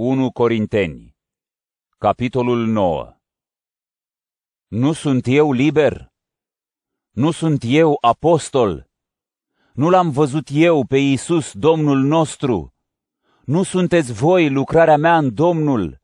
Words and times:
1 0.00 0.30
Corinteni 0.30 1.16
Capitolul 1.96 2.66
9 2.66 3.16
Nu 4.66 4.92
sunt 4.92 5.26
eu 5.26 5.52
liber? 5.52 6.12
Nu 7.10 7.30
sunt 7.30 7.62
eu 7.66 7.98
apostol? 8.00 8.88
Nu 9.72 9.88
l-am 9.88 10.10
văzut 10.10 10.48
eu 10.52 10.84
pe 10.84 10.96
Iisus, 10.96 11.52
Domnul 11.52 11.98
nostru? 11.98 12.74
Nu 13.44 13.62
sunteți 13.62 14.12
voi 14.12 14.50
lucrarea 14.50 14.96
mea 14.96 15.16
în 15.16 15.34
Domnul? 15.34 16.00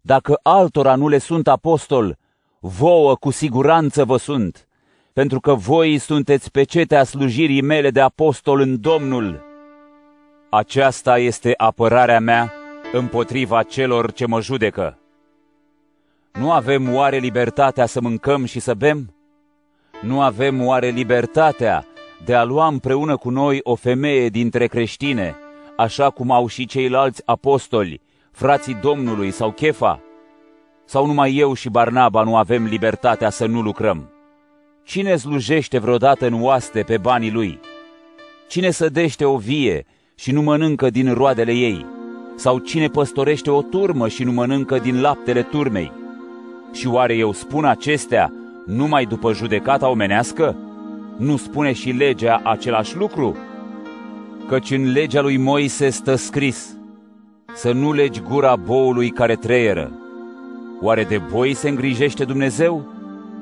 Dacă 0.00 0.38
altora 0.42 0.94
nu 0.94 1.08
le 1.08 1.18
sunt 1.18 1.48
apostol, 1.48 2.18
vouă 2.60 3.16
cu 3.16 3.30
siguranță 3.30 4.04
vă 4.04 4.16
sunt, 4.16 4.68
pentru 5.12 5.40
că 5.40 5.54
voi 5.54 5.98
sunteți 5.98 6.50
pecetea 6.50 7.04
slujirii 7.04 7.62
mele 7.62 7.90
de 7.90 8.00
apostol 8.00 8.60
în 8.60 8.80
Domnul. 8.80 9.42
Aceasta 10.50 11.18
este 11.18 11.54
apărarea 11.56 12.20
mea 12.20 12.61
împotriva 12.92 13.62
celor 13.62 14.12
ce 14.12 14.26
mă 14.26 14.40
judecă. 14.40 14.98
Nu 16.32 16.52
avem 16.52 16.94
oare 16.94 17.16
libertatea 17.16 17.86
să 17.86 18.00
mâncăm 18.00 18.44
și 18.44 18.60
să 18.60 18.74
bem? 18.74 19.14
Nu 20.02 20.20
avem 20.20 20.66
oare 20.66 20.88
libertatea 20.88 21.86
de 22.24 22.34
a 22.34 22.44
lua 22.44 22.66
împreună 22.66 23.16
cu 23.16 23.30
noi 23.30 23.60
o 23.62 23.74
femeie 23.74 24.28
dintre 24.28 24.66
creștine, 24.66 25.36
așa 25.76 26.10
cum 26.10 26.30
au 26.30 26.46
și 26.46 26.66
ceilalți 26.66 27.22
apostoli, 27.24 28.00
frații 28.30 28.78
Domnului 28.82 29.30
sau 29.30 29.50
Chefa? 29.50 30.00
Sau 30.84 31.06
numai 31.06 31.36
eu 31.36 31.54
și 31.54 31.68
Barnaba 31.68 32.22
nu 32.22 32.36
avem 32.36 32.64
libertatea 32.64 33.30
să 33.30 33.46
nu 33.46 33.60
lucrăm? 33.60 34.10
Cine 34.84 35.16
slujește 35.16 35.78
vreodată 35.78 36.26
în 36.26 36.42
oaste 36.42 36.82
pe 36.82 36.98
banii 36.98 37.30
lui? 37.30 37.60
Cine 38.48 38.70
sădește 38.70 39.24
o 39.24 39.36
vie 39.36 39.86
și 40.14 40.32
nu 40.32 40.42
mănâncă 40.42 40.90
din 40.90 41.14
roadele 41.14 41.52
ei? 41.52 41.91
Sau 42.34 42.58
cine 42.58 42.88
păstorește 42.88 43.50
o 43.50 43.62
turmă 43.62 44.08
și 44.08 44.24
nu 44.24 44.32
mănâncă 44.32 44.78
din 44.78 45.00
laptele 45.00 45.42
turmei? 45.42 45.92
Și 46.72 46.86
oare 46.86 47.14
eu 47.14 47.32
spun 47.32 47.64
acestea 47.64 48.32
numai 48.66 49.04
după 49.04 49.32
judecata 49.32 49.88
omenească? 49.88 50.56
Nu 51.16 51.36
spune 51.36 51.72
și 51.72 51.90
legea 51.90 52.40
același 52.44 52.96
lucru? 52.96 53.36
Căci 54.48 54.70
în 54.70 54.92
legea 54.92 55.20
lui 55.20 55.36
Moise 55.36 55.88
stă 55.88 56.14
scris, 56.14 56.76
să 57.54 57.72
nu 57.72 57.92
legi 57.92 58.20
gura 58.20 58.56
boului 58.56 59.10
care 59.10 59.34
treieră. 59.34 59.92
Oare 60.80 61.04
de 61.04 61.20
boi 61.30 61.54
se 61.54 61.68
îngrijește 61.68 62.24
Dumnezeu? 62.24 62.86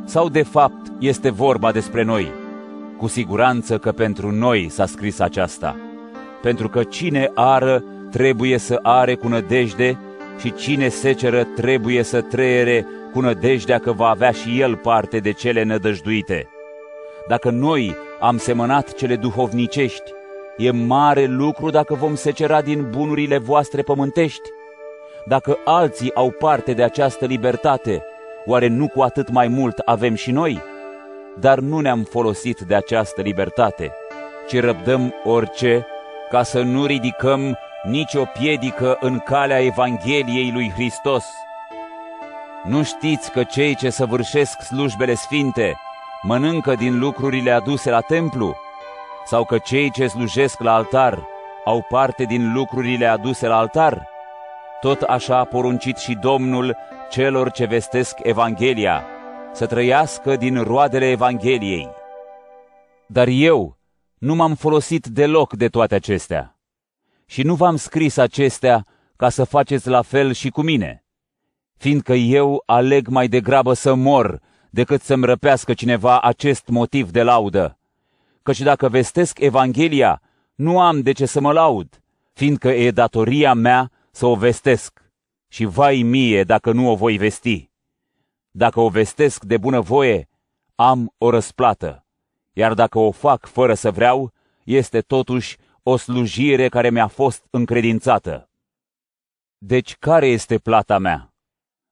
Sau 0.05 0.29
de 0.29 0.43
fapt 0.43 0.93
este 0.99 1.31
vorba 1.31 1.73
despre 1.73 2.05
noi? 2.05 2.27
Cu 2.97 3.07
siguranță 3.07 3.79
că 3.79 3.93
pentru 3.93 4.31
noi 4.31 4.69
s-a 4.69 4.87
scris 4.87 5.19
aceasta. 5.19 5.77
Pentru 6.43 6.69
că 6.69 6.83
cine 6.83 7.31
ară 7.35 7.85
trebuie 8.11 8.59
să 8.59 8.79
are 8.83 9.15
cu 9.15 9.29
nădejde 9.29 9.99
și 10.41 10.53
cine 10.53 10.89
seceră 10.89 11.45
trebuie 11.45 12.03
să 12.03 12.21
trăiere 12.21 12.87
cu 13.13 13.21
nădejdea 13.21 13.79
că 13.79 13.93
va 13.93 14.09
avea 14.09 14.31
și 14.31 14.61
el 14.61 14.77
parte 14.77 15.19
de 15.19 15.33
cele 15.33 15.63
nădăjduite. 15.63 16.49
Dacă 17.29 17.51
noi 17.51 17.97
am 18.21 18.37
semănat 18.37 18.95
cele 18.95 19.17
duhovnicești, 19.17 20.13
e 20.57 20.71
mare 20.71 21.25
lucru 21.25 21.71
dacă 21.71 21.95
vom 21.95 22.15
secera 22.15 22.61
din 22.61 22.87
bunurile 22.91 23.39
voastre 23.39 23.83
pământești. 23.83 24.49
Dacă 25.27 25.59
alții 25.65 26.15
au 26.15 26.31
parte 26.31 26.73
de 26.73 26.83
această 26.83 27.27
libertate, 27.27 28.05
oare 28.47 28.67
nu 28.67 28.89
cu 28.89 29.01
atât 29.01 29.31
mai 29.31 29.49
mult 29.49 29.79
avem 29.79 30.15
și 30.15 30.31
noi? 30.31 30.63
Dar 31.39 31.59
nu 31.59 31.81
ne-am 31.81 32.03
folosit 32.03 32.61
de 32.61 32.75
această 32.75 33.23
libertate, 33.23 33.93
ci 34.49 34.61
răbdăm 34.61 35.15
orice 35.25 35.87
ca 36.31 36.43
să 36.43 36.63
nu 36.63 36.85
ridicăm 36.85 37.59
nicio 37.83 38.25
piedică 38.25 38.97
în 39.01 39.19
calea 39.19 39.61
Evangheliei 39.61 40.51
lui 40.51 40.71
Hristos. 40.71 41.25
Nu 42.65 42.83
știți 42.83 43.31
că 43.31 43.45
cei 43.45 43.75
ce 43.75 43.91
săvârșesc 43.91 44.61
slujbele 44.61 45.15
sfinte 45.15 45.77
mănâncă 46.23 46.75
din 46.75 46.99
lucrurile 46.99 47.51
aduse 47.51 47.91
la 47.91 48.01
templu? 48.01 48.57
Sau 49.25 49.45
că 49.45 49.59
cei 49.59 49.91
ce 49.91 50.07
slujesc 50.07 50.61
la 50.61 50.75
altar 50.75 51.27
au 51.65 51.87
parte 51.89 52.25
din 52.25 52.53
lucrurile 52.53 53.07
aduse 53.07 53.47
la 53.47 53.57
altar? 53.57 54.09
Tot 54.81 55.01
așa 55.01 55.39
a 55.39 55.45
poruncit 55.45 55.97
și 55.97 56.15
Domnul 56.15 56.77
celor 57.11 57.51
ce 57.51 57.65
vestesc 57.65 58.19
Evanghelia, 58.23 59.05
să 59.53 59.67
trăiască 59.67 60.37
din 60.37 60.63
roadele 60.63 61.11
Evangheliei. 61.11 61.89
Dar 63.07 63.27
eu 63.29 63.79
nu 64.19 64.35
m-am 64.35 64.55
folosit 64.55 65.07
deloc 65.07 65.53
de 65.53 65.69
toate 65.69 65.95
acestea 65.95 66.60
și 67.31 67.43
nu 67.43 67.55
v-am 67.55 67.77
scris 67.77 68.17
acestea 68.17 68.87
ca 69.17 69.29
să 69.29 69.45
faceți 69.45 69.89
la 69.89 70.03
fel 70.03 70.33
și 70.33 70.51
cu 70.51 70.63
mine, 70.63 71.05
fiindcă 71.77 72.13
eu 72.13 72.63
aleg 72.67 73.09
mai 73.09 73.29
degrabă 73.29 73.73
să 73.73 73.95
mor 73.95 74.41
decât 74.71 75.03
să-mi 75.03 75.25
răpească 75.25 75.75
cineva 75.75 76.21
acest 76.21 76.69
motiv 76.69 77.11
de 77.11 77.23
laudă. 77.23 77.79
Căci 78.43 78.61
dacă 78.61 78.89
vestesc 78.89 79.39
Evanghelia, 79.39 80.23
nu 80.55 80.81
am 80.81 81.01
de 81.01 81.13
ce 81.13 81.27
să 81.27 81.41
mă 81.41 81.53
laud, 81.53 82.03
fiindcă 82.33 82.69
e 82.69 82.91
datoria 82.91 83.55
mea 83.55 83.91
să 84.11 84.27
o 84.27 84.35
vestesc. 84.35 85.03
Și 85.49 85.65
vai 85.65 86.03
mie 86.03 86.45
dacă 86.45 86.73
nu 86.73 86.91
o 86.91 86.95
voi 86.95 87.17
vesti. 87.17 87.71
Dacă 88.51 88.81
o 88.81 88.89
vestesc 88.89 89.45
de 89.45 89.57
bunăvoie, 89.57 90.29
am 90.75 91.15
o 91.19 91.31
răsplată, 91.31 92.05
iar 92.53 92.75
dacă 92.75 92.99
o 92.99 93.11
fac 93.11 93.47
fără 93.47 93.75
să 93.75 93.91
vreau, 93.91 94.33
este 94.65 95.01
totuși 95.01 95.57
o 95.83 95.97
slujire 95.97 96.69
care 96.69 96.91
mi-a 96.91 97.07
fost 97.07 97.47
încredințată. 97.51 98.51
Deci 99.59 99.97
care 99.97 100.27
este 100.27 100.59
plata 100.59 100.99
mea? 100.99 101.35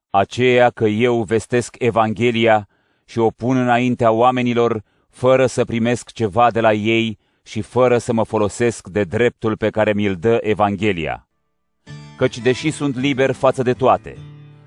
Aceea 0.09 0.69
că 0.69 0.85
eu 0.85 1.23
vestesc 1.23 1.75
Evanghelia 1.79 2.67
și 3.05 3.19
o 3.19 3.29
pun 3.29 3.57
înaintea 3.57 4.11
oamenilor 4.11 4.83
fără 5.09 5.45
să 5.45 5.65
primesc 5.65 6.11
ceva 6.11 6.51
de 6.51 6.59
la 6.59 6.73
ei 6.73 7.17
și 7.43 7.61
fără 7.61 7.97
să 7.97 8.13
mă 8.13 8.23
folosesc 8.23 8.87
de 8.87 9.03
dreptul 9.03 9.57
pe 9.57 9.69
care 9.69 9.93
mi-l 9.93 10.15
dă 10.15 10.39
Evanghelia. 10.41 11.27
Căci 12.17 12.39
deși 12.39 12.71
sunt 12.71 12.95
liber 12.95 13.31
față 13.31 13.61
de 13.61 13.73
toate, 13.73 14.17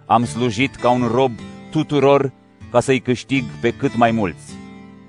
am 0.06 0.24
slujit 0.24 0.74
ca 0.74 0.90
un 0.90 1.06
rob 1.06 1.32
tuturor 1.70 2.32
ca 2.70 2.80
să-i 2.80 3.00
câștig 3.00 3.44
pe 3.60 3.74
cât 3.74 3.96
mai 3.96 4.10
mulți. 4.10 4.54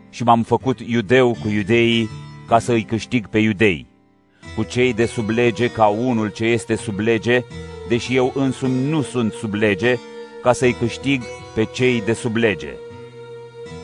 Și 0.10 0.24
m-am 0.24 0.44
făcut 0.44 0.80
iudeu 0.80 1.32
cu 1.42 1.48
iudeii 1.48 2.10
ca 2.48 2.60
să 2.60 2.72
îi 2.72 2.84
câștig 2.84 3.28
pe 3.28 3.40
iudei 3.40 3.93
cu 4.56 4.64
cei 4.64 4.94
de 4.94 5.06
sub 5.06 5.30
lege 5.30 5.68
ca 5.68 5.86
unul 5.86 6.30
ce 6.30 6.46
este 6.46 6.76
sub 6.76 7.00
lege, 7.00 7.44
deși 7.88 8.16
eu 8.16 8.32
însumi 8.36 8.90
nu 8.90 9.02
sunt 9.02 9.34
sub 9.34 9.54
lege, 9.54 9.98
ca 10.42 10.54
să-i 10.54 10.74
câștig 10.74 11.22
pe 11.54 11.64
cei 11.64 12.02
de 12.02 12.14
sub 12.14 12.36
lege. 12.36 12.74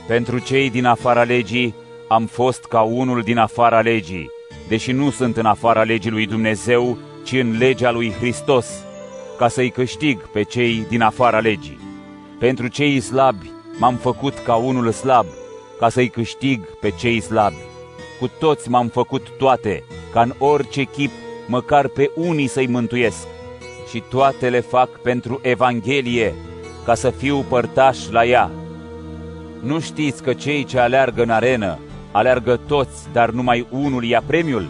Pentru 0.08 0.40
cei 0.40 0.70
din 0.70 0.86
afara 0.86 1.24
legii 1.24 1.76
am 2.08 2.26
fost 2.26 2.66
ca 2.66 2.82
unul 2.82 3.22
din 3.22 3.38
afara 3.38 3.80
legii, 3.80 4.30
deși 4.68 4.92
nu 4.92 5.10
sunt 5.10 5.38
în 5.38 5.46
afara 5.46 5.84
legii 5.84 6.12
lui 6.12 6.26
Dumnezeu, 6.26 6.98
ci 7.24 7.32
în 7.32 7.58
legea 7.58 7.92
lui 7.92 8.12
Hristos, 8.12 8.68
ca 9.38 9.48
să-i 9.48 9.70
câștig 9.70 10.30
pe 10.32 10.44
cei 10.44 10.86
din 10.90 11.02
afara 11.02 11.40
legii. 11.40 11.80
Pentru 12.40 12.68
cei 12.68 13.00
slabi 13.00 13.52
m-am 13.80 13.96
făcut 13.96 14.34
ca 14.38 14.56
unul 14.56 14.92
slab, 14.92 15.26
ca 15.80 15.90
să-i 15.90 16.10
câștig 16.10 16.78
pe 16.80 16.90
cei 16.90 17.22
slabi. 17.22 17.56
Cu 18.20 18.30
toți 18.40 18.70
m-am 18.70 18.88
făcut 18.88 19.30
toate, 19.38 19.84
ca 20.12 20.22
în 20.22 20.34
orice 20.38 20.84
chip, 20.84 21.12
măcar 21.48 21.88
pe 21.88 22.12
unii 22.16 22.48
să-i 22.48 22.68
mântuiesc. 22.68 23.28
Și 23.90 24.04
toate 24.10 24.50
le 24.50 24.60
fac 24.60 24.90
pentru 24.90 25.40
Evanghelie, 25.42 26.34
ca 26.86 26.96
să 26.96 27.10
fiu 27.10 27.46
părtaș 27.50 28.10
la 28.10 28.26
ea. 28.26 28.52
Nu 29.64 29.80
știți 29.80 30.24
că 30.24 30.34
cei 30.34 30.64
ce 30.64 30.80
aleargă 30.80 31.22
în 31.22 31.30
arenă, 31.30 31.80
aleargă 32.12 32.60
toți, 32.68 33.08
dar 33.12 33.30
numai 33.30 33.68
unul 33.70 34.04
ia 34.04 34.24
premiul? 34.26 34.68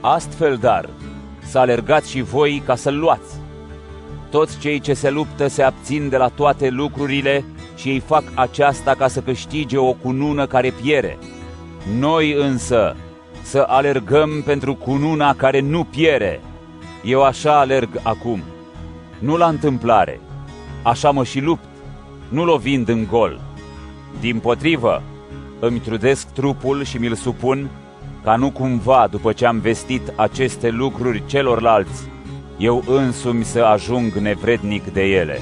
Astfel, 0.00 0.56
dar, 0.56 0.88
să 1.42 1.58
alergați 1.58 2.10
și 2.10 2.22
voi 2.22 2.62
ca 2.66 2.74
să-l 2.74 2.98
luați. 2.98 3.34
Toți 4.30 4.58
cei 4.58 4.80
ce 4.80 4.94
se 4.94 5.10
luptă 5.10 5.46
se 5.46 5.62
abțin 5.62 6.08
de 6.08 6.16
la 6.16 6.28
toate 6.28 6.68
lucrurile 6.68 7.44
și 7.76 7.88
ei 7.88 7.98
fac 7.98 8.22
aceasta 8.34 8.94
ca 8.94 9.08
să 9.08 9.20
câștige 9.20 9.78
o 9.78 9.92
cunună 9.92 10.46
care 10.46 10.72
piere. 10.82 11.18
Noi 11.98 12.32
însă 12.32 12.96
să 13.50 13.64
alergăm 13.68 14.42
pentru 14.44 14.74
cununa 14.74 15.34
care 15.34 15.60
nu 15.60 15.84
piere. 15.84 16.40
Eu 17.04 17.22
așa 17.22 17.58
alerg 17.58 17.88
acum, 18.02 18.42
nu 19.18 19.36
la 19.36 19.46
întâmplare, 19.46 20.20
așa 20.82 21.10
mă 21.10 21.24
și 21.24 21.40
lupt, 21.40 21.64
nu 22.28 22.44
lovind 22.44 22.88
în 22.88 23.06
gol. 23.10 23.40
Din 24.20 24.38
potrivă, 24.38 25.02
îmi 25.60 25.78
trudesc 25.78 26.28
trupul 26.28 26.84
și 26.84 26.98
mi-l 26.98 27.14
supun, 27.14 27.70
ca 28.24 28.36
nu 28.36 28.50
cumva, 28.50 29.06
după 29.10 29.32
ce 29.32 29.46
am 29.46 29.58
vestit 29.58 30.12
aceste 30.16 30.68
lucruri 30.68 31.22
celorlalți, 31.26 32.08
eu 32.58 32.84
însumi 32.86 33.44
să 33.44 33.60
ajung 33.60 34.12
nevrednic 34.12 34.92
de 34.92 35.02
ele. 35.02 35.40